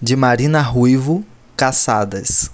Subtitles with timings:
[0.00, 1.24] de Marina Ruivo,
[1.56, 2.52] Caçadas.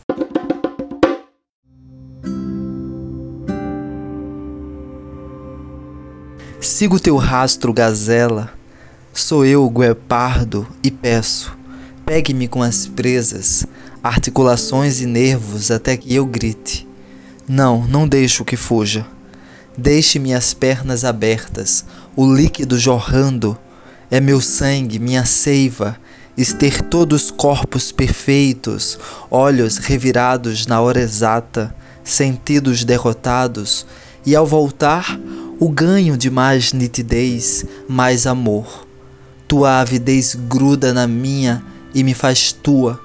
[6.58, 8.50] Sigo teu rastro, gazela,
[9.12, 11.54] sou eu, guepardo, e peço,
[12.06, 13.66] pegue-me com as presas,
[14.02, 16.88] articulações e nervos até que eu grite.
[17.46, 19.06] Não, não deixo que fuja.
[19.76, 21.84] Deixe-me as pernas abertas,
[22.16, 23.58] o líquido jorrando,
[24.10, 25.98] é meu sangue, minha seiva,
[26.36, 28.98] ester todos os corpos perfeitos,
[29.30, 33.86] olhos revirados na hora exata, sentidos derrotados,
[34.26, 35.18] e ao voltar,
[35.60, 38.86] o ganho de mais nitidez, mais amor.
[39.46, 43.00] Tua avidez gruda na minha e me faz tua.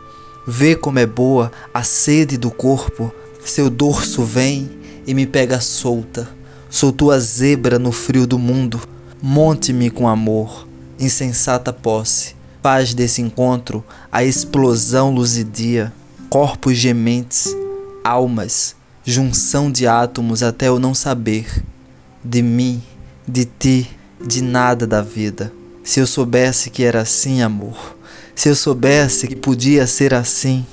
[0.48, 3.14] Vê como é boa a sede do corpo,
[3.46, 4.70] seu dorso vem
[5.06, 6.28] e me pega solta.
[6.70, 8.80] Sou tua zebra no frio do mundo.
[9.22, 10.68] Monte-me com amor,
[11.00, 12.39] insensata posse.
[12.62, 15.94] Faz desse encontro a explosão luzidia,
[16.30, 17.56] corpos gementes,
[18.04, 21.64] almas, junção de átomos até eu não saber
[22.24, 22.84] de mim,
[23.28, 25.54] de ti, de nada da vida.
[25.84, 27.98] Se eu soubesse que era assim, amor,
[28.36, 30.66] se eu soubesse que podia ser assim.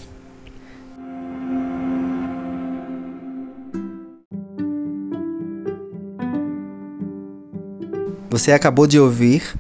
[8.29, 9.55] Você acabou de ouvir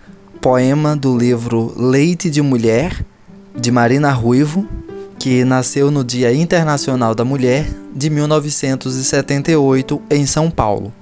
[0.46, 3.04] poema do livro Leite de Mulher,
[3.52, 4.64] de Marina Ruivo,
[5.18, 10.92] que nasceu no Dia Internacional da Mulher de 1978 em São Paulo.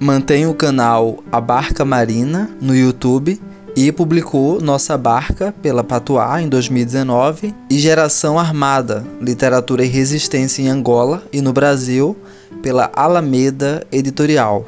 [0.00, 3.38] Mantém o canal A Barca Marina no YouTube
[3.76, 10.68] e publicou Nossa Barca pela Patuá em 2019 e Geração Armada, Literatura e Resistência em
[10.68, 12.16] Angola e no Brasil
[12.62, 14.64] pela Alameda Editorial.